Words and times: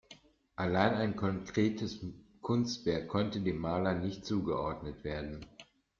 Allein 0.55 0.95
ein 0.95 1.15
konkretes 1.15 2.03
Kunstwerk 2.41 3.07
konnte 3.07 3.39
dem 3.39 3.59
Maler 3.59 3.93
nicht 3.93 4.25
zugeordnet 4.25 5.03
werden. 5.03 5.45